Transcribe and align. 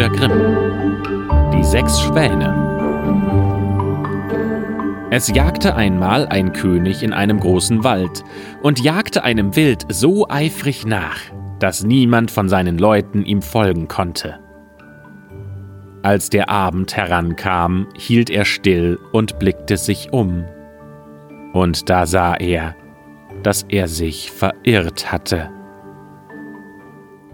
Brüder 0.00 0.16
Grimm. 0.16 1.52
Die 1.52 1.62
sechs 1.62 2.00
Schwäne. 2.00 2.56
Es 5.10 5.28
jagte 5.28 5.76
einmal 5.76 6.26
ein 6.26 6.54
König 6.54 7.02
in 7.02 7.12
einem 7.12 7.38
großen 7.38 7.84
Wald 7.84 8.24
und 8.62 8.80
jagte 8.80 9.24
einem 9.24 9.56
Wild 9.56 9.84
so 9.90 10.26
eifrig 10.26 10.86
nach, 10.86 11.18
dass 11.58 11.84
niemand 11.84 12.30
von 12.30 12.48
seinen 12.48 12.78
Leuten 12.78 13.26
ihm 13.26 13.42
folgen 13.42 13.88
konnte. 13.88 14.38
Als 16.02 16.30
der 16.30 16.48
Abend 16.48 16.96
herankam, 16.96 17.86
hielt 17.94 18.30
er 18.30 18.46
still 18.46 18.98
und 19.12 19.38
blickte 19.38 19.76
sich 19.76 20.14
um. 20.14 20.46
Und 21.52 21.90
da 21.90 22.06
sah 22.06 22.36
er, 22.36 22.74
dass 23.42 23.66
er 23.68 23.86
sich 23.86 24.30
verirrt 24.30 25.12
hatte. 25.12 25.50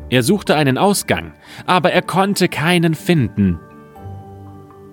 Er 0.08 0.22
suchte 0.22 0.54
einen 0.54 0.78
Ausgang, 0.78 1.34
aber 1.66 1.92
er 1.92 2.02
konnte 2.02 2.48
keinen 2.48 2.94
finden. 2.94 3.58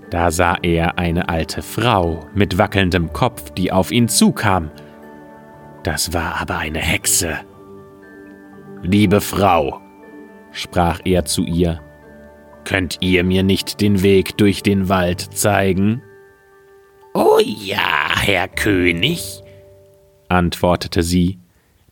Da 0.09 0.31
sah 0.31 0.57
er 0.61 0.97
eine 0.97 1.29
alte 1.29 1.61
Frau 1.61 2.25
mit 2.33 2.57
wackelndem 2.57 3.13
Kopf, 3.13 3.51
die 3.51 3.71
auf 3.71 3.91
ihn 3.91 4.07
zukam. 4.07 4.71
Das 5.83 6.13
war 6.13 6.39
aber 6.39 6.57
eine 6.57 6.79
Hexe. 6.79 7.39
Liebe 8.81 9.21
Frau, 9.21 9.81
sprach 10.51 10.99
er 11.03 11.25
zu 11.25 11.43
ihr, 11.43 11.81
könnt 12.63 12.97
ihr 13.01 13.23
mir 13.23 13.43
nicht 13.43 13.81
den 13.81 14.03
Weg 14.03 14.37
durch 14.37 14.63
den 14.63 14.89
Wald 14.89 15.21
zeigen? 15.33 16.01
Oh 17.13 17.39
ja, 17.39 18.09
Herr 18.19 18.47
König, 18.47 19.43
antwortete 20.29 21.03
sie, 21.03 21.39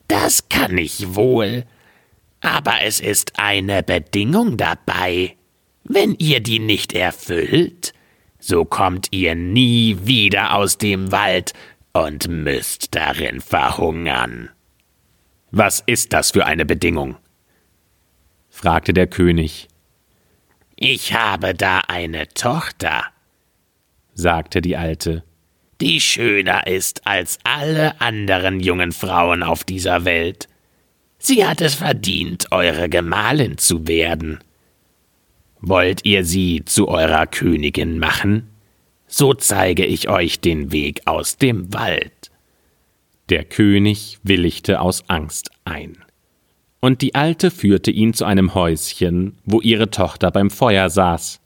das 0.07 0.49
kann 0.49 0.77
ich 0.77 1.15
wohl, 1.15 1.65
aber 2.41 2.81
es 2.83 2.99
ist 2.99 3.39
eine 3.39 3.83
Bedingung 3.83 4.57
dabei. 4.57 5.35
Wenn 5.83 6.15
ihr 6.15 6.41
die 6.41 6.59
nicht 6.59 6.93
erfüllt, 6.93 7.93
so 8.39 8.65
kommt 8.65 9.07
ihr 9.11 9.35
nie 9.35 9.97
wieder 10.03 10.55
aus 10.55 10.77
dem 10.77 11.11
Wald 11.11 11.53
und 11.93 12.27
müsst 12.27 12.95
darin 12.95 13.41
verhungern. 13.41 14.49
Was 15.51 15.81
ist 15.85 16.13
das 16.13 16.31
für 16.31 16.45
eine 16.45 16.65
Bedingung? 16.65 17.17
fragte 18.49 18.93
der 18.93 19.07
König. 19.07 19.67
Ich 20.75 21.13
habe 21.13 21.53
da 21.53 21.81
eine 21.87 22.27
Tochter, 22.29 23.05
sagte 24.13 24.61
die 24.61 24.77
Alte, 24.77 25.23
die 25.79 25.99
schöner 25.99 26.67
ist 26.67 27.07
als 27.07 27.39
alle 27.43 27.99
anderen 28.01 28.59
jungen 28.59 28.91
Frauen 28.91 29.41
auf 29.41 29.63
dieser 29.63 30.05
Welt. 30.05 30.47
Sie 31.23 31.45
hat 31.45 31.61
es 31.61 31.75
verdient, 31.75 32.47
eure 32.49 32.89
Gemahlin 32.89 33.59
zu 33.59 33.87
werden. 33.87 34.39
Wollt 35.59 36.03
ihr 36.03 36.25
sie 36.25 36.63
zu 36.65 36.87
eurer 36.87 37.27
Königin 37.27 37.99
machen? 37.99 38.49
So 39.05 39.35
zeige 39.35 39.85
ich 39.85 40.09
euch 40.09 40.39
den 40.39 40.71
Weg 40.71 41.01
aus 41.05 41.37
dem 41.37 41.71
Wald. 41.75 42.31
Der 43.29 43.43
König 43.43 44.17
willigte 44.23 44.81
aus 44.81 45.07
Angst 45.09 45.51
ein. 45.63 45.99
Und 46.79 47.03
die 47.03 47.13
Alte 47.13 47.51
führte 47.51 47.91
ihn 47.91 48.15
zu 48.15 48.25
einem 48.25 48.55
Häuschen, 48.55 49.37
wo 49.45 49.61
ihre 49.61 49.91
Tochter 49.91 50.31
beim 50.31 50.49
Feuer 50.49 50.89
saß. 50.89 51.39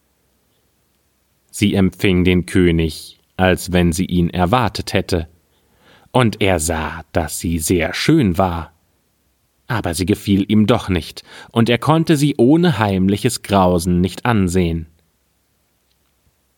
Sie 1.51 1.73
empfing 1.73 2.23
den 2.23 2.45
König, 2.45 3.19
als 3.35 3.73
wenn 3.73 3.91
sie 3.91 4.05
ihn 4.05 4.29
erwartet 4.29 4.93
hätte, 4.93 5.27
und 6.13 6.41
er 6.41 6.61
sah, 6.61 7.03
dass 7.11 7.41
sie 7.41 7.59
sehr 7.59 7.93
schön 7.93 8.37
war 8.37 8.71
aber 9.67 9.93
sie 9.93 10.05
gefiel 10.05 10.45
ihm 10.47 10.67
doch 10.67 10.89
nicht, 10.89 11.23
und 11.51 11.69
er 11.69 11.77
konnte 11.77 12.17
sie 12.17 12.35
ohne 12.37 12.77
heimliches 12.77 13.41
Grausen 13.41 14.01
nicht 14.01 14.25
ansehen. 14.25 14.87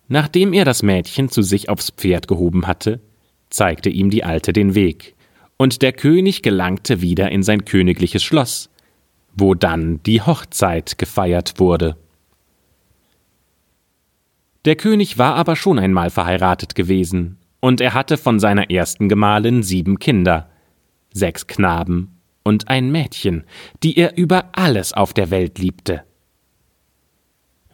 Nachdem 0.08 0.54
er 0.54 0.66
das 0.66 0.84
Mädchen 0.84 1.30
zu 1.30 1.42
sich 1.42 1.70
aufs 1.70 1.92
Pferd 1.92 2.28
gehoben 2.28 2.68
hatte, 2.68 3.02
zeigte 3.50 3.90
ihm 3.90 4.10
die 4.10 4.24
Alte 4.24 4.54
den 4.54 4.76
Weg, 4.76 5.16
und 5.58 5.82
der 5.82 5.94
König 5.94 6.44
gelangte 6.44 7.02
wieder 7.02 7.32
in 7.32 7.44
sein 7.44 7.66
königliches 7.66 8.24
Schloss, 8.24 8.70
wo 9.36 9.54
dann 9.54 10.02
die 10.04 10.22
Hochzeit 10.22 10.98
gefeiert 10.98 11.60
wurde. 11.60 11.98
Der 14.66 14.76
König 14.76 15.18
war 15.18 15.36
aber 15.36 15.56
schon 15.56 15.80
einmal 15.80 16.10
verheiratet 16.10 16.76
gewesen, 16.76 17.38
und 17.60 17.82
er 17.82 17.94
hatte 17.94 18.18
von 18.18 18.40
seiner 18.40 18.70
ersten 18.70 19.10
Gemahlin 19.10 19.64
sieben 19.64 19.98
Kinder, 19.98 20.50
sechs 21.12 21.48
Knaben 21.48 22.17
und 22.48 22.70
ein 22.70 22.94
Mädchen, 22.94 23.44
die 23.84 23.98
er 23.98 24.16
über 24.16 24.46
alles 24.54 24.94
auf 24.94 25.12
der 25.12 25.32
Welt 25.32 25.60
liebte. 25.60 26.04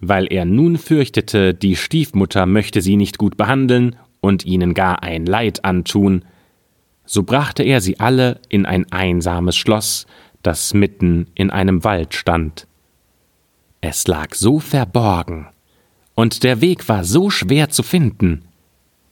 Weil 0.02 0.26
er 0.34 0.46
nun 0.46 0.80
fürchtete, 0.80 1.54
die 1.54 1.76
Stiefmutter 1.76 2.48
möchte 2.48 2.82
sie 2.82 2.96
nicht 2.96 3.20
gut 3.20 3.38
behandeln 3.38 3.98
und 4.20 4.48
ihnen 4.48 4.74
gar 4.74 5.04
ein 5.04 5.28
Leid 5.28 5.64
antun, 5.64 6.26
so 7.06 7.22
brachte 7.22 7.62
er 7.62 7.82
sie 7.82 8.00
alle 8.00 8.42
in 8.50 8.66
ein 8.66 8.92
einsames 8.92 9.56
Schloss, 9.56 10.08
das 10.42 10.74
mitten 10.74 11.28
in 11.36 11.52
einem 11.52 11.84
Wald 11.84 12.16
stand. 12.16 12.66
Es 13.80 14.08
lag 14.08 14.34
so 14.34 14.60
verborgen, 14.60 15.50
und 16.16 16.42
der 16.44 16.62
Weg 16.62 16.90
war 16.90 17.04
so 17.04 17.30
schwer 17.30 17.70
zu 17.70 17.84
finden, 17.84 18.46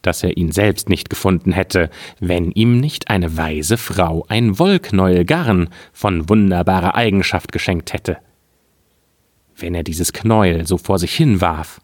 dass 0.01 0.23
er 0.23 0.37
ihn 0.37 0.51
selbst 0.51 0.89
nicht 0.89 1.09
gefunden 1.09 1.51
hätte, 1.51 1.89
wenn 2.19 2.51
ihm 2.51 2.79
nicht 2.79 3.09
eine 3.09 3.37
weise 3.37 3.77
Frau 3.77 4.25
ein 4.27 4.57
Wollknäuel 4.59 5.25
Garn 5.25 5.69
von 5.93 6.29
wunderbarer 6.29 6.95
Eigenschaft 6.95 7.51
geschenkt 7.51 7.93
hätte. 7.93 8.17
Wenn 9.55 9.75
er 9.75 9.83
dieses 9.83 10.13
Knäuel 10.13 10.65
so 10.65 10.77
vor 10.77 10.97
sich 10.97 11.13
hinwarf, 11.13 11.81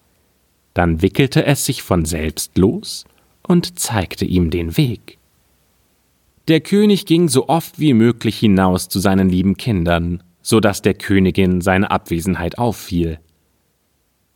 dann 0.74 1.02
wickelte 1.02 1.46
es 1.46 1.66
sich 1.66 1.82
von 1.82 2.06
selbst 2.06 2.58
los 2.58 3.06
und 3.48 3.80
zeigte 3.80 4.26
ihm 4.26 4.50
den 4.50 4.78
Weg. 4.78 5.18
Der 6.48 6.62
König 6.62 7.06
ging 7.06 7.28
so 7.28 7.50
oft 7.50 7.80
wie 7.80 7.94
möglich 7.94 8.40
hinaus 8.40 8.88
zu 8.88 9.00
seinen 9.00 9.30
lieben 9.30 9.58
Kindern, 9.58 10.24
so 10.42 10.60
dass 10.60 10.82
der 10.82 10.94
Königin 10.94 11.62
seine 11.62 11.92
Abwesenheit 11.92 12.58
auffiel. 12.58 13.20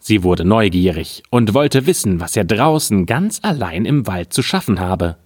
Sie 0.04 0.24
wurde 0.24 0.44
neugierig 0.46 1.22
und 1.30 1.54
wollte 1.54 1.86
wissen, 1.86 2.20
was 2.20 2.36
er 2.36 2.44
draußen 2.44 3.06
ganz 3.06 3.40
allein 3.44 3.86
im 3.86 4.08
Wald 4.08 4.34
zu 4.34 4.42
schaffen 4.42 4.80
habe. 4.80 5.18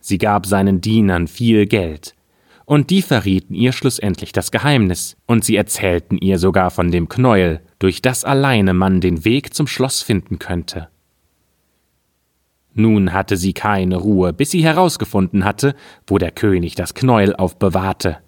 Sie 0.00 0.18
gab 0.18 0.46
seinen 0.46 0.80
Dienern 0.80 1.28
viel 1.28 1.66
Geld, 1.66 2.16
und 2.64 2.90
die 2.90 3.02
verrieten 3.02 3.54
ihr 3.54 3.72
schlussendlich 3.72 4.32
das 4.32 4.50
Geheimnis, 4.50 5.16
und 5.26 5.44
sie 5.44 5.54
erzählten 5.54 6.18
ihr 6.18 6.40
sogar 6.40 6.72
von 6.72 6.90
dem 6.90 7.08
Knäuel, 7.08 7.60
durch 7.78 8.02
das 8.02 8.24
alleine 8.24 8.74
man 8.74 9.00
den 9.00 9.24
Weg 9.24 9.54
zum 9.54 9.68
Schloss 9.68 10.02
finden 10.02 10.40
könnte. 10.40 10.88
Nun 12.72 13.12
hatte 13.12 13.36
sie 13.36 13.52
keine 13.52 13.96
Ruhe, 13.96 14.32
bis 14.32 14.50
sie 14.50 14.64
herausgefunden 14.64 15.44
hatte, 15.44 15.76
wo 16.08 16.18
der 16.18 16.32
König 16.32 16.74
das 16.74 16.94
Knäuel 16.94 17.36
aufbewahrte. 17.36 18.18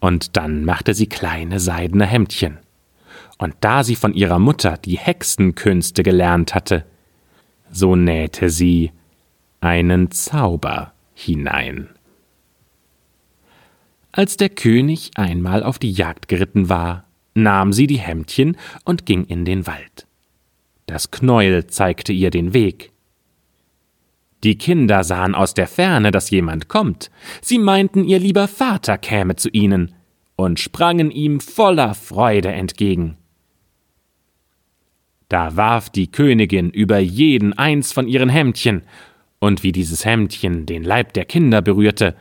Und 0.00 0.38
dann 0.38 0.64
machte 0.64 0.94
sie 0.94 1.08
kleine 1.08 1.60
seidene 1.60 2.06
Hemdchen 2.06 2.58
und 3.38 3.54
da 3.60 3.84
sie 3.84 3.96
von 3.96 4.14
ihrer 4.14 4.38
Mutter 4.38 4.76
die 4.76 4.98
Hexenkünste 4.98 6.02
gelernt 6.02 6.54
hatte, 6.54 6.84
so 7.70 7.96
nähte 7.96 8.50
sie 8.50 8.92
einen 9.60 10.10
Zauber 10.10 10.92
hinein. 11.14 11.88
Als 14.12 14.36
der 14.36 14.48
König 14.48 15.12
einmal 15.14 15.62
auf 15.62 15.78
die 15.78 15.92
Jagd 15.92 16.28
geritten 16.28 16.68
war, 16.68 17.04
nahm 17.34 17.72
sie 17.72 17.86
die 17.86 17.98
Hemdchen 17.98 18.56
und 18.84 19.06
ging 19.06 19.24
in 19.24 19.44
den 19.44 19.66
Wald. 19.66 20.06
Das 20.86 21.10
Knäuel 21.10 21.66
zeigte 21.66 22.12
ihr 22.12 22.30
den 22.30 22.54
Weg. 22.54 22.92
Die 24.44 24.56
Kinder 24.56 25.04
sahen 25.04 25.34
aus 25.34 25.54
der 25.54 25.66
Ferne, 25.66 26.10
dass 26.10 26.30
jemand 26.30 26.68
kommt. 26.68 27.10
Sie 27.42 27.58
meinten, 27.58 28.04
ihr 28.04 28.18
lieber 28.18 28.48
Vater 28.48 28.96
käme 28.96 29.36
zu 29.36 29.50
ihnen 29.50 29.94
und 30.36 30.60
sprangen 30.60 31.10
ihm 31.10 31.40
voller 31.40 31.94
Freude 31.94 32.52
entgegen. 32.52 33.16
Da 35.28 35.56
warf 35.56 35.90
die 35.90 36.10
Königin 36.10 36.70
über 36.70 36.98
jeden 36.98 37.52
eins 37.52 37.92
von 37.92 38.08
ihren 38.08 38.28
Hemdchen, 38.28 38.82
und 39.40 39.62
wie 39.62 39.72
dieses 39.72 40.04
Hemdchen 40.04 40.66
den 40.66 40.82
Leib 40.82 41.12
der 41.12 41.24
Kinder 41.24 41.62
berührte, 41.62 42.16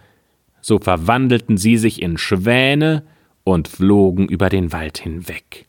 so 0.62 0.77
verwandelten 0.77 1.57
sie 1.57 1.77
sich 1.77 2.01
in 2.01 2.18
Schwäne 2.18 3.04
und 3.44 3.68
flogen 3.68 4.27
über 4.27 4.50
den 4.50 4.71
Wald 4.71 4.98
hinweg. 4.98 5.65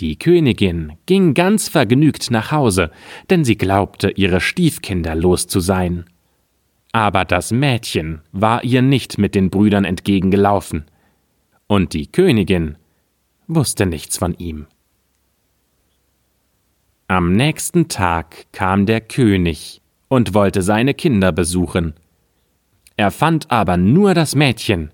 Die 0.00 0.18
Königin 0.18 0.94
ging 1.06 1.34
ganz 1.34 1.68
vergnügt 1.68 2.30
nach 2.30 2.50
Hause, 2.50 2.90
denn 3.30 3.44
sie 3.44 3.56
glaubte, 3.56 4.10
ihre 4.10 4.40
Stiefkinder 4.40 5.14
los 5.14 5.46
zu 5.46 5.60
sein. 5.60 6.04
Aber 6.92 7.24
das 7.24 7.52
Mädchen 7.52 8.20
war 8.32 8.64
ihr 8.64 8.82
nicht 8.82 9.18
mit 9.18 9.34
den 9.34 9.50
Brüdern 9.50 9.84
entgegengelaufen, 9.84 10.84
und 11.66 11.94
die 11.94 12.06
Königin 12.06 12.76
wusste 13.48 13.86
nichts 13.86 14.18
von 14.18 14.34
ihm. 14.38 14.66
Am 17.12 17.34
nächsten 17.34 17.88
Tag 17.88 18.46
kam 18.52 18.86
der 18.86 19.02
König 19.02 19.82
und 20.08 20.32
wollte 20.32 20.62
seine 20.62 20.94
Kinder 20.94 21.30
besuchen. 21.30 21.92
Er 22.96 23.10
fand 23.10 23.50
aber 23.50 23.76
nur 23.76 24.14
das 24.14 24.34
Mädchen, 24.34 24.92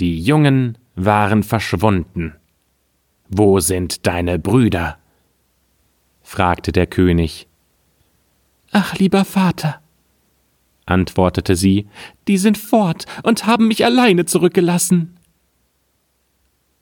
die 0.00 0.18
Jungen 0.18 0.78
waren 0.94 1.42
verschwunden. 1.42 2.34
Wo 3.28 3.60
sind 3.60 4.06
deine 4.06 4.38
Brüder? 4.38 4.96
fragte 6.22 6.72
der 6.72 6.86
König. 6.86 7.46
Ach, 8.72 8.94
lieber 8.94 9.26
Vater, 9.26 9.82
antwortete 10.86 11.56
sie, 11.56 11.88
die 12.26 12.38
sind 12.38 12.56
fort 12.56 13.04
und 13.22 13.44
haben 13.44 13.68
mich 13.68 13.84
alleine 13.84 14.24
zurückgelassen. 14.24 15.18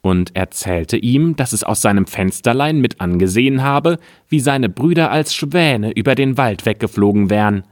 Und 0.03 0.35
erzählte 0.35 0.97
ihm, 0.97 1.37
dass 1.37 1.53
es 1.53 1.63
aus 1.63 1.81
seinem 1.81 2.05
Fensterlein 2.07 2.81
mit 2.81 2.99
angesehen 2.99 3.63
habe, 3.63 3.99
wie 4.27 4.41
seine 4.41 4.67
Brüder 4.67 5.11
als 5.11 5.33
Schwäne 5.33 5.91
über 5.91 6.13
den 6.13 6.37
Wald 6.37 6.65
weggeflogen 6.65 7.29
wären. 7.29 7.63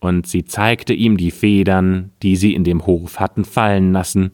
Und 0.00 0.26
sie 0.26 0.46
zeigte 0.46 0.94
ihm 0.94 1.18
die 1.18 1.30
Federn, 1.30 2.10
die 2.22 2.36
sie 2.36 2.54
in 2.54 2.64
dem 2.64 2.86
Hof 2.86 3.20
hatten 3.20 3.44
fallen 3.44 3.92
lassen 3.92 4.30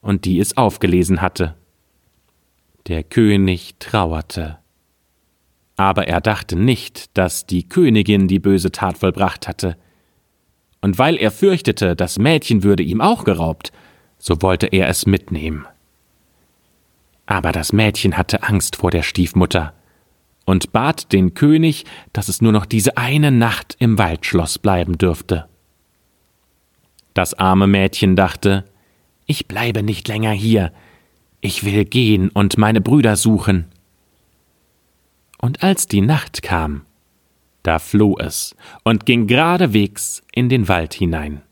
und 0.00 0.24
die 0.24 0.40
es 0.40 0.56
aufgelesen 0.56 1.20
hatte. 1.20 1.54
Der 2.86 3.02
König 3.02 3.74
trauerte. 3.78 4.56
Aber 5.76 6.08
er 6.08 6.22
dachte 6.22 6.56
nicht, 6.56 7.16
dass 7.16 7.44
die 7.44 7.68
Königin 7.68 8.26
die 8.26 8.40
böse 8.40 8.72
Tat 8.72 8.96
vollbracht 8.96 9.46
hatte, 9.46 9.76
und 10.80 10.98
weil 10.98 11.16
er 11.16 11.30
fürchtete, 11.30 11.96
das 11.96 12.18
Mädchen 12.18 12.62
würde 12.62 12.82
ihm 12.82 13.00
auch 13.00 13.24
geraubt, 13.24 13.72
so 14.18 14.40
wollte 14.42 14.66
er 14.68 14.88
es 14.88 15.06
mitnehmen. 15.06 15.66
Aber 17.28 17.52
das 17.52 17.74
Mädchen 17.74 18.16
hatte 18.16 18.42
Angst 18.42 18.76
vor 18.76 18.90
der 18.90 19.02
Stiefmutter 19.02 19.74
und 20.46 20.72
bat 20.72 21.12
den 21.12 21.34
König, 21.34 21.84
dass 22.14 22.28
es 22.28 22.40
nur 22.40 22.52
noch 22.52 22.64
diese 22.64 22.96
eine 22.96 23.30
Nacht 23.30 23.76
im 23.78 23.98
Waldschloss 23.98 24.58
bleiben 24.58 24.96
dürfte. 24.96 25.46
Das 27.12 27.34
arme 27.34 27.66
Mädchen 27.66 28.16
dachte, 28.16 28.64
ich 29.26 29.46
bleibe 29.46 29.82
nicht 29.82 30.08
länger 30.08 30.30
hier, 30.30 30.72
ich 31.42 31.64
will 31.64 31.84
gehen 31.84 32.30
und 32.30 32.56
meine 32.56 32.80
Brüder 32.80 33.14
suchen. 33.14 33.66
Und 35.36 35.62
als 35.62 35.86
die 35.86 36.00
Nacht 36.00 36.40
kam, 36.40 36.86
da 37.62 37.78
floh 37.78 38.16
es 38.18 38.56
und 38.84 39.04
ging 39.04 39.26
geradewegs 39.26 40.22
in 40.32 40.48
den 40.48 40.66
Wald 40.66 40.94
hinein. 40.94 41.42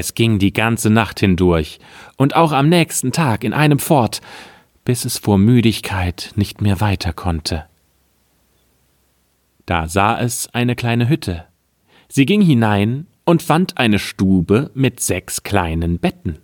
Es 0.00 0.14
ging 0.14 0.38
die 0.38 0.54
ganze 0.54 0.88
Nacht 0.88 1.20
hindurch 1.20 1.78
und 2.16 2.34
auch 2.34 2.52
am 2.52 2.70
nächsten 2.70 3.12
Tag 3.12 3.44
in 3.44 3.52
einem 3.52 3.78
fort, 3.78 4.22
bis 4.82 5.04
es 5.04 5.18
vor 5.18 5.36
Müdigkeit 5.36 6.32
nicht 6.36 6.62
mehr 6.62 6.80
weiter 6.80 7.12
konnte. 7.12 7.66
Da 9.66 9.88
sah 9.88 10.18
es 10.18 10.48
eine 10.54 10.74
kleine 10.74 11.10
Hütte. 11.10 11.44
Sie 12.08 12.24
ging 12.24 12.40
hinein 12.40 13.08
und 13.26 13.42
fand 13.42 13.76
eine 13.76 13.98
Stube 13.98 14.70
mit 14.72 15.00
sechs 15.00 15.42
kleinen 15.42 15.98
Betten. 15.98 16.38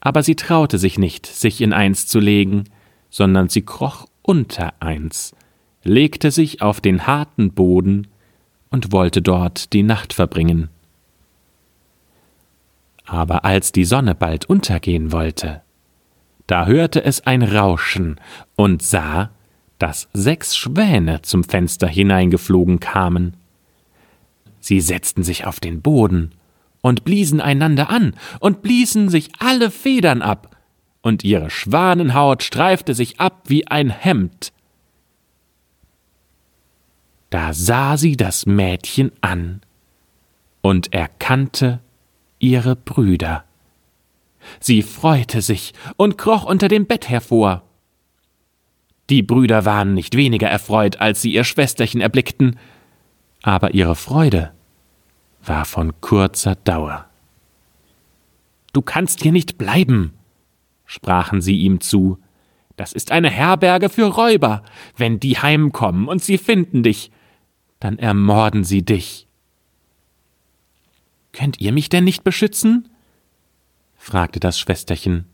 Aber 0.00 0.22
sie 0.22 0.34
traute 0.34 0.78
sich 0.78 0.98
nicht, 0.98 1.26
sich 1.26 1.60
in 1.60 1.74
eins 1.74 2.06
zu 2.06 2.20
legen, 2.20 2.64
sondern 3.10 3.50
sie 3.50 3.66
kroch 3.66 4.06
unter 4.22 4.72
eins 4.80 5.36
legte 5.82 6.30
sich 6.30 6.62
auf 6.62 6.80
den 6.80 7.06
harten 7.06 7.52
Boden 7.52 8.06
und 8.70 8.92
wollte 8.92 9.20
dort 9.20 9.74
die 9.74 9.82
Nacht 9.82 10.14
verbringen. 10.14 10.70
Aber 13.06 13.44
als 13.44 13.72
die 13.72 13.84
Sonne 13.84 14.14
bald 14.14 14.44
untergehen 14.46 15.12
wollte, 15.12 15.62
da 16.46 16.66
hörte 16.66 17.04
es 17.04 17.26
ein 17.26 17.42
Rauschen 17.42 18.20
und 18.56 18.82
sah, 18.82 19.30
dass 19.78 20.08
sechs 20.12 20.56
Schwäne 20.56 21.22
zum 21.22 21.44
Fenster 21.44 21.86
hineingeflogen 21.86 22.80
kamen. 22.80 23.36
Sie 24.60 24.80
setzten 24.80 25.22
sich 25.22 25.46
auf 25.46 25.60
den 25.60 25.82
Boden 25.82 26.32
und 26.82 27.04
bliesen 27.04 27.40
einander 27.40 27.90
an 27.90 28.14
und 28.40 28.62
bliesen 28.62 29.08
sich 29.08 29.30
alle 29.38 29.70
Federn 29.70 30.22
ab, 30.22 30.56
und 31.02 31.22
ihre 31.22 31.50
Schwanenhaut 31.50 32.42
streifte 32.42 32.92
sich 32.92 33.20
ab 33.20 33.42
wie 33.46 33.68
ein 33.68 33.90
Hemd, 33.90 34.52
da 37.30 37.52
sah 37.52 37.96
sie 37.96 38.16
das 38.16 38.46
Mädchen 38.46 39.12
an 39.20 39.60
und 40.62 40.92
erkannte 40.92 41.80
ihre 42.46 42.76
Brüder. 42.76 43.44
Sie 44.60 44.82
freute 44.82 45.42
sich 45.42 45.74
und 45.96 46.18
kroch 46.18 46.44
unter 46.44 46.68
dem 46.68 46.86
Bett 46.86 47.08
hervor. 47.08 47.62
Die 49.10 49.22
Brüder 49.22 49.64
waren 49.64 49.94
nicht 49.94 50.16
weniger 50.16 50.48
erfreut, 50.48 51.00
als 51.00 51.22
sie 51.22 51.32
ihr 51.32 51.44
Schwesterchen 51.44 52.00
erblickten, 52.00 52.58
aber 53.42 53.74
ihre 53.74 53.96
Freude 53.96 54.52
war 55.44 55.64
von 55.64 56.00
kurzer 56.00 56.56
Dauer. 56.56 57.06
Du 58.72 58.82
kannst 58.82 59.22
hier 59.22 59.32
nicht 59.32 59.58
bleiben, 59.58 60.12
sprachen 60.84 61.40
sie 61.40 61.58
ihm 61.60 61.80
zu. 61.80 62.18
Das 62.76 62.92
ist 62.92 63.10
eine 63.10 63.30
Herberge 63.30 63.88
für 63.88 64.06
Räuber. 64.06 64.62
Wenn 64.96 65.18
die 65.18 65.38
heimkommen 65.38 66.08
und 66.08 66.22
sie 66.22 66.36
finden 66.36 66.82
dich, 66.82 67.10
dann 67.80 67.98
ermorden 67.98 68.64
sie 68.64 68.84
dich. 68.84 69.25
Könnt 71.36 71.60
ihr 71.60 71.72
mich 71.72 71.90
denn 71.90 72.04
nicht 72.04 72.24
beschützen? 72.24 72.88
fragte 73.94 74.40
das 74.40 74.58
Schwesterchen. 74.58 75.26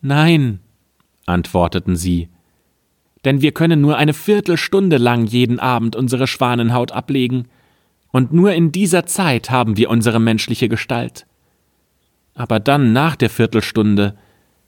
Nein, 0.00 0.58
antworteten 1.26 1.94
sie, 1.94 2.28
denn 3.24 3.40
wir 3.40 3.52
können 3.52 3.80
nur 3.80 3.96
eine 3.96 4.14
Viertelstunde 4.14 4.96
lang 4.96 5.26
jeden 5.26 5.60
Abend 5.60 5.94
unsere 5.94 6.26
Schwanenhaut 6.26 6.92
ablegen, 6.92 7.48
und 8.10 8.32
nur 8.32 8.52
in 8.52 8.72
dieser 8.72 9.06
Zeit 9.06 9.50
haben 9.50 9.76
wir 9.76 9.90
unsere 9.90 10.18
menschliche 10.18 10.68
Gestalt. 10.68 11.26
Aber 12.34 12.58
dann 12.58 12.92
nach 12.92 13.16
der 13.16 13.28
Viertelstunde 13.28 14.16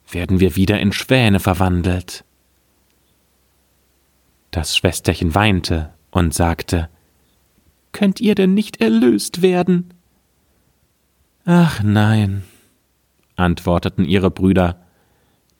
werden 0.09 0.39
wir 0.39 0.55
wieder 0.55 0.79
in 0.79 0.93
Schwäne 0.93 1.39
verwandelt. 1.39 2.23
Das 4.51 4.77
Schwesterchen 4.77 5.33
weinte 5.33 5.93
und 6.11 6.33
sagte 6.33 6.89
Könnt 7.93 8.21
ihr 8.21 8.35
denn 8.35 8.53
nicht 8.53 8.79
erlöst 8.79 9.41
werden? 9.41 9.93
Ach 11.45 11.81
nein, 11.81 12.43
antworteten 13.35 14.05
ihre 14.05 14.29
Brüder, 14.29 14.79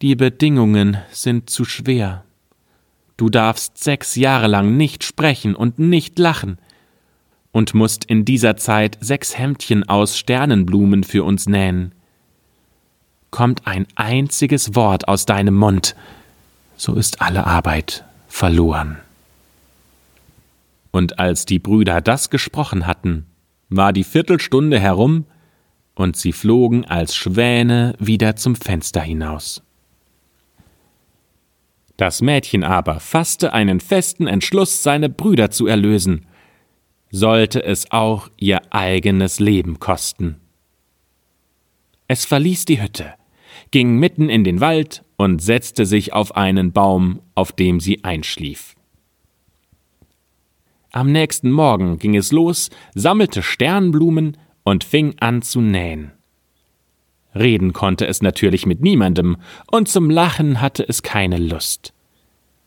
die 0.03 0.15
Bedingungen 0.15 0.97
sind 1.11 1.49
zu 1.49 1.65
schwer. 1.65 2.23
Du 3.17 3.29
darfst 3.29 3.83
sechs 3.83 4.15
Jahre 4.15 4.47
lang 4.47 4.77
nicht 4.77 5.03
sprechen 5.03 5.55
und 5.55 5.79
nicht 5.79 6.19
lachen, 6.19 6.57
und 7.51 7.73
musst 7.73 8.05
in 8.05 8.25
dieser 8.25 8.55
Zeit 8.57 8.97
sechs 9.01 9.37
Hemdchen 9.37 9.87
aus 9.89 10.17
Sternenblumen 10.17 11.03
für 11.03 11.23
uns 11.23 11.47
nähen. 11.47 11.93
Kommt 13.29 13.67
ein 13.67 13.87
einziges 13.95 14.75
Wort 14.75 15.07
aus 15.07 15.25
deinem 15.25 15.55
Mund, 15.55 15.95
so 16.77 16.95
ist 16.95 17.21
alle 17.21 17.45
Arbeit 17.45 18.05
verloren. 18.27 18.97
Und 20.91 21.19
als 21.19 21.45
die 21.45 21.59
Brüder 21.59 22.01
das 22.01 22.29
gesprochen 22.29 22.87
hatten, 22.87 23.25
war 23.69 23.93
die 23.93 24.03
Viertelstunde 24.03 24.79
herum, 24.79 25.25
und 25.95 26.15
sie 26.15 26.31
flogen 26.31 26.85
als 26.85 27.15
Schwäne 27.15 27.95
wieder 27.99 28.35
zum 28.35 28.55
Fenster 28.55 29.01
hinaus. 29.01 29.61
Das 31.97 32.21
Mädchen 32.21 32.63
aber 32.63 32.99
fasste 32.99 33.53
einen 33.53 33.79
festen 33.79 34.25
Entschluss, 34.25 34.81
seine 34.81 35.09
Brüder 35.09 35.51
zu 35.51 35.67
erlösen, 35.67 36.25
sollte 37.11 37.63
es 37.63 37.91
auch 37.91 38.29
ihr 38.37 38.61
eigenes 38.73 39.39
Leben 39.39 39.79
kosten. 39.79 40.37
Es 42.07 42.25
verließ 42.25 42.65
die 42.65 42.81
Hütte, 42.81 43.13
ging 43.69 43.97
mitten 43.97 44.29
in 44.29 44.43
den 44.43 44.61
Wald 44.61 45.03
und 45.17 45.41
setzte 45.41 45.85
sich 45.85 46.13
auf 46.13 46.35
einen 46.35 46.71
Baum, 46.71 47.21
auf 47.35 47.51
dem 47.51 47.79
sie 47.79 48.03
einschlief. 48.03 48.75
Am 50.91 51.11
nächsten 51.11 51.51
Morgen 51.51 51.99
ging 51.99 52.15
es 52.15 52.31
los, 52.31 52.69
sammelte 52.95 53.43
Sternblumen 53.43 54.37
und 54.63 54.83
fing 54.83 55.15
an 55.19 55.41
zu 55.41 55.61
nähen. 55.61 56.11
Reden 57.33 57.73
konnte 57.73 58.07
es 58.07 58.21
natürlich 58.21 58.65
mit 58.65 58.81
niemandem, 58.81 59.37
und 59.71 59.87
zum 59.87 60.09
Lachen 60.09 60.59
hatte 60.59 60.87
es 60.87 61.01
keine 61.01 61.37
Lust. 61.37 61.93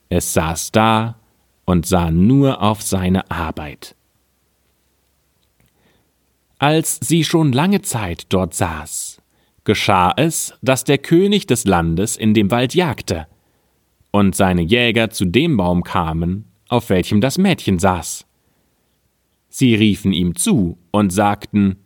Es 0.08 0.32
saß 0.32 0.72
da 0.72 1.16
und 1.64 1.86
sah 1.86 2.10
nur 2.10 2.62
auf 2.62 2.82
seine 2.82 3.30
Arbeit. 3.30 3.94
Als 6.58 6.98
sie 7.02 7.24
schon 7.24 7.52
lange 7.52 7.82
Zeit 7.82 8.26
dort 8.30 8.54
saß, 8.54 9.20
geschah 9.64 10.12
es, 10.16 10.54
dass 10.62 10.84
der 10.84 10.98
König 10.98 11.46
des 11.46 11.64
Landes 11.64 12.16
in 12.16 12.32
dem 12.32 12.50
Wald 12.50 12.74
jagte, 12.74 13.26
und 14.10 14.36
seine 14.36 14.62
Jäger 14.62 15.10
zu 15.10 15.24
dem 15.24 15.56
Baum 15.56 15.82
kamen, 15.82 16.46
auf 16.68 16.88
welchem 16.88 17.20
das 17.20 17.36
Mädchen 17.36 17.78
saß. 17.78 18.24
Sie 19.48 19.74
riefen 19.74 20.12
ihm 20.12 20.36
zu 20.36 20.78
und 20.90 21.10
sagten 21.10 21.83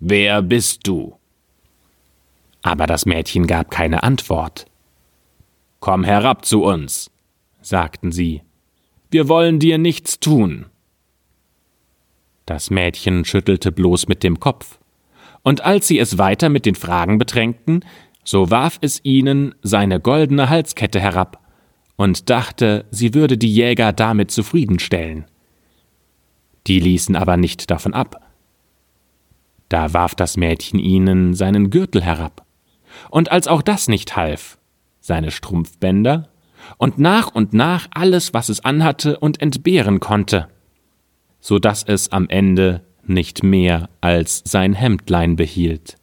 Wer 0.00 0.42
bist 0.42 0.86
du? 0.86 1.16
Aber 2.62 2.86
das 2.86 3.06
Mädchen 3.06 3.46
gab 3.46 3.70
keine 3.70 4.02
Antwort. 4.02 4.66
Komm 5.80 6.04
herab 6.04 6.44
zu 6.44 6.64
uns, 6.64 7.10
sagten 7.62 8.12
sie, 8.12 8.42
wir 9.10 9.28
wollen 9.28 9.58
dir 9.58 9.78
nichts 9.78 10.20
tun. 10.20 10.66
Das 12.46 12.70
Mädchen 12.70 13.24
schüttelte 13.24 13.72
bloß 13.72 14.08
mit 14.08 14.22
dem 14.22 14.40
Kopf, 14.40 14.78
und 15.42 15.62
als 15.62 15.88
sie 15.88 15.98
es 15.98 16.18
weiter 16.18 16.48
mit 16.48 16.66
den 16.66 16.74
Fragen 16.74 17.18
bedrängten, 17.18 17.84
So 18.24 18.50
warf 18.50 18.76
es 18.82 19.00
ihnen 19.04 19.54
seine 19.62 20.00
goldene 20.00 20.50
Halskette 20.50 21.00
herab 21.00 21.40
und 21.96 22.28
dachte, 22.28 22.84
sie 22.90 23.14
würde 23.14 23.38
die 23.38 23.50
Jäger 23.50 23.94
damit 23.94 24.30
zufriedenstellen. 24.30 25.24
Die 26.66 26.78
ließen 26.78 27.16
aber 27.16 27.38
nicht 27.38 27.70
davon 27.70 27.94
ab. 27.94 28.27
Da 29.68 29.92
warf 29.92 30.14
das 30.14 30.36
Mädchen 30.36 30.78
ihnen 30.78 31.34
seinen 31.34 31.70
Gürtel 31.70 32.02
herab. 32.02 32.44
Und 33.10 33.30
als 33.30 33.48
auch 33.48 33.62
das 33.62 33.88
nicht 33.88 34.16
half, 34.16 34.58
seine 35.00 35.30
Strumpfbänder 35.30 36.28
und 36.76 36.98
nach 36.98 37.34
und 37.34 37.52
nach 37.52 37.88
alles, 37.90 38.34
was 38.34 38.48
es 38.48 38.64
anhatte 38.64 39.18
und 39.18 39.40
entbehren 39.40 40.00
konnte, 40.00 40.48
so 41.40 41.58
dass 41.58 41.82
es 41.82 42.12
am 42.12 42.28
Ende 42.28 42.82
nicht 43.04 43.42
mehr 43.42 43.88
als 44.00 44.42
sein 44.44 44.74
Hemdlein 44.74 45.36
behielt. 45.36 45.96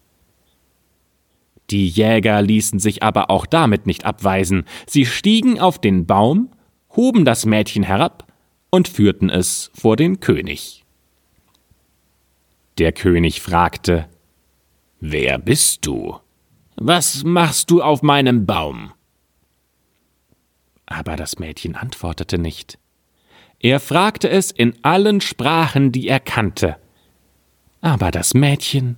Die 1.69 1.88
Jäger 1.88 2.41
ließen 2.41 2.79
sich 2.79 3.03
aber 3.03 3.29
auch 3.29 3.45
damit 3.45 3.88
nicht 3.88 4.05
abweisen, 4.05 4.65
sie 4.86 5.05
stiegen 5.05 5.60
auf 5.60 5.79
den 5.79 6.05
Baum, 6.05 6.50
hoben 6.95 7.25
das 7.25 7.45
Mädchen 7.45 7.84
herab 7.84 8.31
und 8.69 8.88
führten 8.88 9.29
es 9.29 9.72
vor 9.74 9.95
den 9.95 10.19
König. 10.19 10.85
Der 12.77 12.91
König 12.91 13.41
fragte 13.41 14.10
Wer 15.00 15.38
bist 15.38 15.86
du? 15.86 16.20
Was 16.75 17.24
machst 17.24 17.72
du 17.72 17.82
auf 17.82 18.01
meinem 18.01 18.46
Baum? 18.46 18.91
Aber 20.86 21.15
das 21.15 21.39
Mädchen 21.39 21.75
antwortete 21.75 22.38
nicht. 22.38 22.77
Er 23.60 23.79
fragte 23.79 24.29
es 24.29 24.51
in 24.51 24.75
allen 24.84 25.22
Sprachen, 25.22 25.94
die 25.94 26.08
er 26.10 26.20
kannte. 26.20 26.75
Aber 27.79 28.12
das 28.12 28.34
Mädchen 28.34 28.98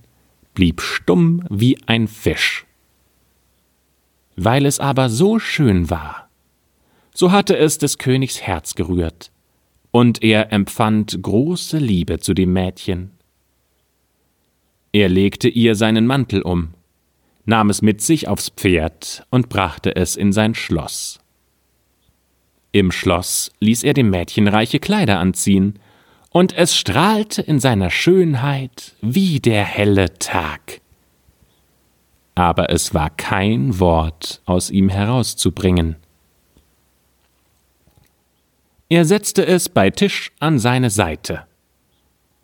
blieb 0.54 0.80
stumm 0.80 1.44
wie 1.48 1.78
ein 1.86 2.08
Fisch. 2.08 2.66
Weil 4.34 4.66
es 4.66 4.80
aber 4.80 5.08
so 5.08 5.38
schön 5.38 5.88
war, 5.88 6.28
so 7.14 7.30
hatte 7.30 7.56
es 7.56 7.78
des 7.78 7.98
Königs 7.98 8.40
Herz 8.42 8.74
gerührt, 8.74 9.30
und 9.90 10.22
er 10.22 10.52
empfand 10.52 11.22
große 11.22 11.78
Liebe 11.78 12.18
zu 12.18 12.34
dem 12.34 12.52
Mädchen. 12.52 13.17
Er 14.92 15.08
legte 15.08 15.48
ihr 15.48 15.74
seinen 15.74 16.06
Mantel 16.06 16.42
um, 16.42 16.74
nahm 17.44 17.70
es 17.70 17.82
mit 17.82 18.00
sich 18.00 18.28
aufs 18.28 18.50
Pferd 18.50 19.26
und 19.30 19.48
brachte 19.48 19.96
es 19.96 20.16
in 20.16 20.32
sein 20.32 20.54
Schloss. 20.54 21.20
Im 22.72 22.92
Schloss 22.92 23.50
ließ 23.60 23.82
er 23.82 23.94
dem 23.94 24.10
Mädchen 24.10 24.48
reiche 24.48 24.78
Kleider 24.78 25.18
anziehen, 25.18 25.78
und 26.30 26.56
es 26.56 26.76
strahlte 26.76 27.40
in 27.40 27.58
seiner 27.58 27.90
Schönheit 27.90 28.94
wie 29.00 29.40
der 29.40 29.64
helle 29.64 30.12
Tag. 30.18 30.82
Aber 32.34 32.70
es 32.70 32.92
war 32.92 33.10
kein 33.10 33.80
Wort 33.80 34.42
aus 34.44 34.70
ihm 34.70 34.90
herauszubringen. 34.90 35.96
Er 38.90 39.04
setzte 39.04 39.46
es 39.46 39.68
bei 39.68 39.90
Tisch 39.90 40.32
an 40.38 40.58
seine 40.58 40.90
Seite, 40.90 41.46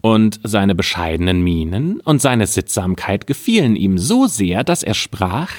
und 0.05 0.39
seine 0.43 0.75
bescheidenen 0.75 1.43
Mienen 1.43 1.99
und 2.01 2.21
seine 2.21 2.47
Sittsamkeit 2.47 3.27
gefielen 3.27 3.75
ihm 3.75 3.97
so 3.97 4.27
sehr, 4.27 4.63
dass 4.63 4.83
er 4.83 4.93
sprach 4.93 5.51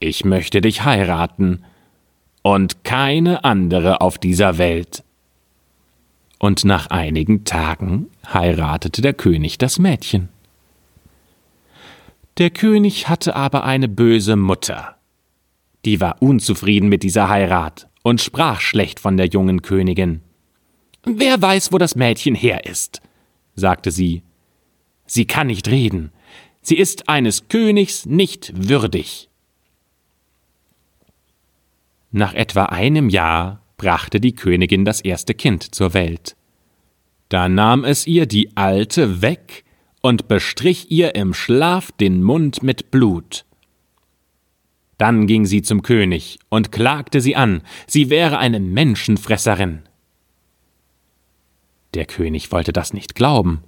Ich 0.00 0.24
möchte 0.24 0.60
dich 0.60 0.84
heiraten, 0.84 1.64
und 2.42 2.82
keine 2.82 3.44
andere 3.44 4.00
auf 4.00 4.18
dieser 4.18 4.58
Welt. 4.58 5.04
Und 6.40 6.64
nach 6.64 6.88
einigen 6.88 7.44
Tagen 7.44 8.10
heiratete 8.26 9.02
der 9.02 9.14
König 9.14 9.56
das 9.56 9.78
Mädchen. 9.78 10.28
Der 12.38 12.50
König 12.50 13.08
hatte 13.08 13.36
aber 13.36 13.62
eine 13.62 13.86
böse 13.86 14.34
Mutter. 14.34 14.96
Die 15.84 16.00
war 16.00 16.20
unzufrieden 16.20 16.88
mit 16.88 17.04
dieser 17.04 17.28
Heirat 17.28 17.86
und 18.02 18.20
sprach 18.20 18.60
schlecht 18.60 18.98
von 18.98 19.16
der 19.16 19.26
jungen 19.26 19.62
Königin. 19.62 20.23
Wer 21.04 21.40
weiß, 21.40 21.72
wo 21.72 21.78
das 21.78 21.96
Mädchen 21.96 22.34
her 22.34 22.66
ist, 22.66 23.02
sagte 23.54 23.90
sie. 23.90 24.22
Sie 25.06 25.26
kann 25.26 25.48
nicht 25.48 25.68
reden. 25.68 26.12
Sie 26.62 26.76
ist 26.76 27.08
eines 27.08 27.48
Königs 27.48 28.06
nicht 28.06 28.52
würdig. 28.56 29.28
Nach 32.10 32.32
etwa 32.32 32.66
einem 32.66 33.08
Jahr 33.08 33.60
brachte 33.76 34.20
die 34.20 34.34
Königin 34.34 34.84
das 34.84 35.00
erste 35.00 35.34
Kind 35.34 35.74
zur 35.74 35.94
Welt. 35.94 36.36
Da 37.28 37.48
nahm 37.48 37.84
es 37.84 38.06
ihr 38.06 38.26
die 38.26 38.56
Alte 38.56 39.20
weg 39.20 39.64
und 40.00 40.28
bestrich 40.28 40.90
ihr 40.90 41.14
im 41.14 41.34
Schlaf 41.34 41.90
den 41.92 42.22
Mund 42.22 42.62
mit 42.62 42.90
Blut. 42.90 43.44
Dann 44.96 45.26
ging 45.26 45.44
sie 45.44 45.62
zum 45.62 45.82
König 45.82 46.38
und 46.48 46.72
klagte 46.72 47.20
sie 47.20 47.36
an, 47.36 47.62
sie 47.86 48.10
wäre 48.10 48.38
eine 48.38 48.60
Menschenfresserin. 48.60 49.82
Der 51.94 52.06
König 52.06 52.50
wollte 52.52 52.72
das 52.72 52.92
nicht 52.92 53.14
glauben, 53.14 53.62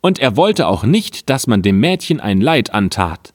und 0.00 0.18
er 0.18 0.36
wollte 0.36 0.66
auch 0.66 0.84
nicht, 0.84 1.28
dass 1.30 1.46
man 1.46 1.62
dem 1.62 1.80
Mädchen 1.80 2.20
ein 2.20 2.40
Leid 2.40 2.72
antat. 2.72 3.34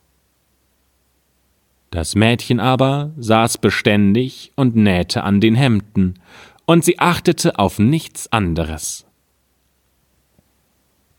Das 1.89 2.15
Mädchen 2.15 2.59
aber 2.59 3.11
saß 3.17 3.57
beständig 3.57 4.51
und 4.55 4.75
nähte 4.75 5.23
an 5.23 5.41
den 5.41 5.55
Hemden, 5.55 6.19
und 6.65 6.83
sie 6.83 6.99
achtete 6.99 7.57
auf 7.59 7.79
nichts 7.79 8.31
anderes. 8.31 9.05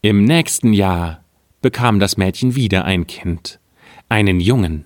Im 0.02 0.25
nächsten 0.25 0.72
Jahr 0.72 1.25
bekam 1.60 1.98
das 1.98 2.16
Mädchen 2.16 2.54
wieder 2.54 2.84
ein 2.84 3.06
Kind, 3.06 3.58
einen 4.08 4.40
Jungen. 4.40 4.84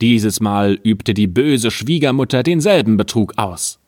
Dieses 0.00 0.40
Mal 0.40 0.78
übte 0.82 1.14
die 1.14 1.26
böse 1.26 1.70
Schwiegermutter 1.70 2.42
denselben 2.42 2.96
Betrug 2.96 3.38
aus. 3.38 3.78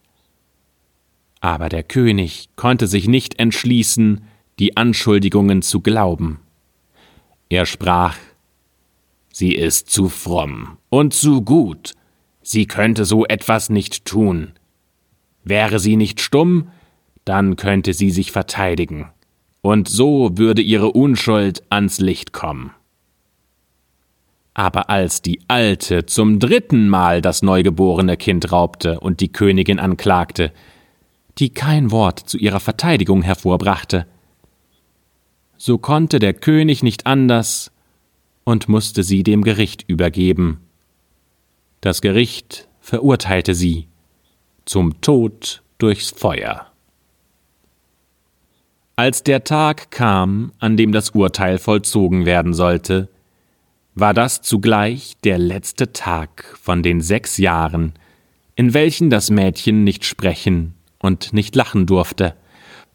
Aber 1.40 1.68
der 1.68 1.82
König 1.82 2.48
konnte 2.56 2.86
sich 2.86 3.08
nicht 3.08 3.38
entschließen, 3.38 4.22
die 4.58 4.76
Anschuldigungen 4.76 5.62
zu 5.62 5.80
glauben. 5.80 6.40
Er 7.48 7.64
sprach 7.64 8.16
Sie 9.32 9.54
ist 9.54 9.88
zu 9.88 10.08
fromm 10.08 10.78
und 10.88 11.14
zu 11.14 11.42
gut. 11.42 11.94
Sie 12.42 12.66
könnte 12.66 13.04
so 13.04 13.24
etwas 13.24 13.70
nicht 13.70 14.04
tun. 14.04 14.52
Wäre 15.44 15.78
sie 15.78 15.94
nicht 15.94 16.20
stumm, 16.20 16.68
dann 17.24 17.54
könnte 17.54 17.92
sie 17.92 18.10
sich 18.10 18.32
verteidigen. 18.32 19.10
Und 19.60 19.86
so 19.86 20.36
würde 20.36 20.60
ihre 20.62 20.90
Unschuld 20.90 21.62
ans 21.70 22.00
Licht 22.00 22.32
kommen. 22.32 22.72
Aber 24.54 24.90
als 24.90 25.22
die 25.22 25.40
Alte 25.46 26.06
zum 26.06 26.40
dritten 26.40 26.88
Mal 26.88 27.22
das 27.22 27.42
neugeborene 27.42 28.16
Kind 28.16 28.50
raubte 28.50 28.98
und 28.98 29.20
die 29.20 29.30
Königin 29.30 29.78
anklagte, 29.78 30.52
die 31.38 31.50
kein 31.50 31.90
Wort 31.90 32.18
zu 32.20 32.36
ihrer 32.36 32.60
Verteidigung 32.60 33.22
hervorbrachte, 33.22 34.06
so 35.56 35.78
konnte 35.78 36.18
der 36.18 36.34
König 36.34 36.82
nicht 36.82 37.06
anders, 37.06 37.72
und 38.44 38.66
musste 38.66 39.02
sie 39.02 39.22
dem 39.24 39.44
Gericht 39.44 39.84
übergeben. 39.88 40.60
Das 41.82 42.00
Gericht 42.00 42.66
verurteilte 42.80 43.54
sie 43.54 43.88
zum 44.64 45.02
Tod 45.02 45.62
durchs 45.76 46.10
Feuer. 46.10 46.66
Als 48.96 49.22
der 49.22 49.44
Tag 49.44 49.90
kam, 49.90 50.52
an 50.60 50.78
dem 50.78 50.92
das 50.92 51.10
Urteil 51.10 51.58
vollzogen 51.58 52.24
werden 52.24 52.54
sollte, 52.54 53.10
war 53.94 54.14
das 54.14 54.40
zugleich 54.40 55.16
der 55.24 55.36
letzte 55.36 55.92
Tag 55.92 56.56
von 56.58 56.82
den 56.82 57.02
sechs 57.02 57.36
Jahren, 57.36 57.92
in 58.54 58.72
welchen 58.72 59.10
das 59.10 59.28
Mädchen 59.28 59.84
nicht 59.84 60.06
sprechen 60.06 60.74
und 61.00 61.32
nicht 61.32 61.54
lachen 61.54 61.86
durfte, 61.86 62.34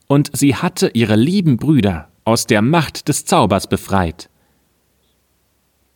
und 0.07 0.29
sie 0.35 0.55
hatte 0.55 0.91
ihre 0.93 1.15
lieben 1.15 1.57
Brüder 1.57 2.09
aus 2.25 2.45
der 2.45 2.61
Macht 2.61 3.07
des 3.07 3.25
Zaubers 3.25 3.67
befreit. 3.67 4.29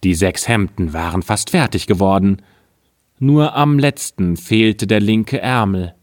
Die 0.03 0.13
sechs 0.13 0.47
Hemden 0.47 0.93
waren 0.93 1.23
fast 1.23 1.49
fertig 1.49 1.87
geworden, 1.87 2.41
nur 3.19 3.55
am 3.55 3.79
letzten 3.79 4.37
fehlte 4.37 4.87
der 4.87 4.99
linke 4.99 5.41
Ärmel. 5.41 5.95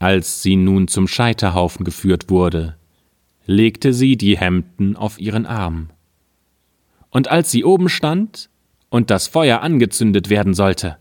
Als 0.00 0.42
sie 0.42 0.56
nun 0.56 0.88
zum 0.88 1.08
Scheiterhaufen 1.08 1.84
geführt 1.84 2.30
wurde, 2.30 2.76
legte 3.46 3.92
sie 3.92 4.16
die 4.16 4.36
Hemden 4.38 4.96
auf 4.96 5.18
ihren 5.18 5.46
Arm. 5.46 5.90
Und 7.10 7.28
als 7.28 7.50
sie 7.50 7.64
oben 7.64 7.88
stand 7.88 8.50
und 8.90 9.10
das 9.10 9.26
Feuer 9.28 9.62
angezündet 9.62 10.30
werden 10.30 10.54
sollte, 10.54 10.98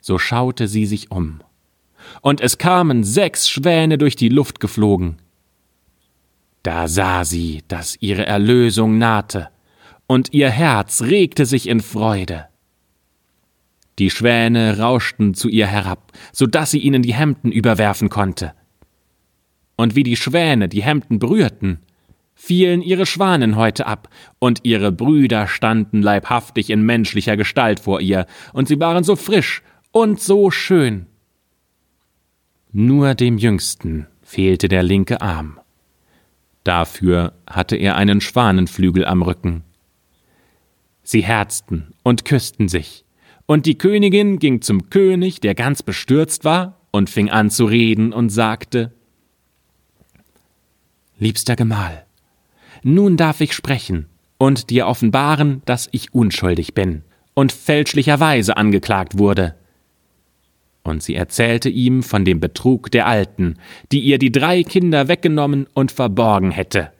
so 0.00 0.18
schaute 0.18 0.68
sie 0.68 0.86
sich 0.86 1.10
um, 1.10 1.40
und 2.20 2.40
es 2.40 2.58
kamen 2.58 3.04
sechs 3.04 3.48
Schwäne 3.48 3.98
durch 3.98 4.16
die 4.16 4.28
Luft 4.28 4.60
geflogen, 4.60 5.18
da 6.62 6.88
sah 6.88 7.24
sie, 7.24 7.62
dass 7.68 7.96
ihre 8.00 8.26
Erlösung 8.26 8.98
nahte, 8.98 9.48
und 10.06 10.32
ihr 10.32 10.50
Herz 10.50 11.02
regte 11.02 11.46
sich 11.46 11.68
in 11.68 11.80
Freude. 11.80 12.46
Die 13.98 14.10
Schwäne 14.10 14.78
rauschten 14.78 15.34
zu 15.34 15.48
ihr 15.48 15.66
herab, 15.66 16.12
so 16.32 16.46
dass 16.46 16.70
sie 16.70 16.80
ihnen 16.80 17.02
die 17.02 17.14
Hemden 17.14 17.52
überwerfen 17.52 18.08
konnte. 18.08 18.52
Und 19.76 19.94
wie 19.94 20.02
die 20.02 20.16
Schwäne 20.16 20.68
die 20.68 20.82
Hemden 20.82 21.18
berührten, 21.18 21.78
fielen 22.34 22.82
ihre 22.82 23.06
Schwanen 23.06 23.56
heute 23.56 23.86
ab, 23.86 24.08
und 24.38 24.60
ihre 24.64 24.92
Brüder 24.92 25.46
standen 25.46 26.02
leibhaftig 26.02 26.70
in 26.70 26.82
menschlicher 26.82 27.36
Gestalt 27.36 27.80
vor 27.80 28.00
ihr, 28.00 28.26
und 28.52 28.68
sie 28.68 28.78
waren 28.78 29.04
so 29.04 29.16
frisch 29.16 29.62
und 29.90 30.20
so 30.20 30.50
schön. 30.50 31.06
Nur 32.72 33.14
dem 33.14 33.38
Jüngsten 33.38 34.06
fehlte 34.22 34.68
der 34.68 34.82
linke 34.82 35.20
Arm. 35.20 35.58
Dafür 36.64 37.32
hatte 37.48 37.76
er 37.76 37.96
einen 37.96 38.20
Schwanenflügel 38.20 39.06
am 39.06 39.22
Rücken. 39.22 39.64
Sie 41.02 41.22
herzten 41.22 41.94
und 42.02 42.26
küssten 42.26 42.68
sich, 42.68 43.06
und 43.46 43.64
die 43.64 43.78
Königin 43.78 44.38
ging 44.38 44.60
zum 44.60 44.90
König, 44.90 45.40
der 45.40 45.54
ganz 45.54 45.82
bestürzt 45.82 46.44
war, 46.44 46.78
und 46.90 47.08
fing 47.08 47.30
an 47.30 47.50
zu 47.50 47.64
reden 47.64 48.12
und 48.12 48.28
sagte 48.28 48.92
Liebster 51.18 51.56
Gemahl, 51.56 52.04
nun 52.82 53.16
darf 53.16 53.40
ich 53.40 53.54
sprechen 53.54 54.06
und 54.36 54.70
dir 54.70 54.86
offenbaren, 54.86 55.62
dass 55.64 55.88
ich 55.92 56.14
unschuldig 56.14 56.74
bin 56.74 57.02
und 57.34 57.52
fälschlicherweise 57.52 58.56
angeklagt 58.56 59.18
wurde. 59.18 59.57
Und 60.88 61.02
sie 61.02 61.16
erzählte 61.16 61.68
ihm 61.68 62.02
von 62.02 62.24
dem 62.24 62.40
Betrug 62.40 62.90
der 62.90 63.06
Alten, 63.06 63.56
die 63.92 64.00
ihr 64.00 64.18
die 64.18 64.32
drei 64.32 64.62
Kinder 64.62 65.06
weggenommen 65.06 65.66
und 65.74 65.92
verborgen 65.92 66.50
hätte. 66.50 66.92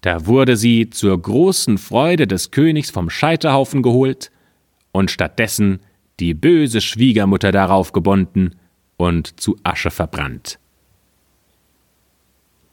Da 0.00 0.26
wurde 0.26 0.56
sie 0.56 0.90
zur 0.90 1.22
großen 1.22 1.78
Freude 1.78 2.26
des 2.26 2.50
Königs 2.50 2.90
vom 2.90 3.10
Scheiterhaufen 3.10 3.80
geholt 3.80 4.32
und 4.90 5.12
stattdessen 5.12 5.78
die 6.18 6.34
böse 6.34 6.80
Schwiegermutter 6.80 7.52
darauf 7.52 7.92
gebunden 7.92 8.56
und 8.96 9.40
zu 9.40 9.56
Asche 9.62 9.92
verbrannt. 9.92 10.58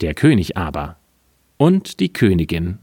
Der 0.01 0.15
König 0.15 0.57
aber 0.57 0.97
und 1.57 1.99
die 1.99 2.11
Königin 2.11 2.79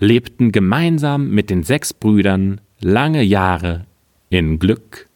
lebten 0.00 0.50
gemeinsam 0.50 1.30
mit 1.30 1.48
den 1.48 1.62
sechs 1.62 1.94
Brüdern 1.94 2.60
lange 2.80 3.22
Jahre 3.22 3.86
in 4.30 4.58
Glück 4.58 5.06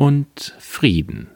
und 0.00 0.56
Frieden. 0.58 1.28